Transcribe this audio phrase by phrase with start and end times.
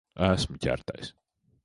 [0.27, 1.13] Esmu ķertais.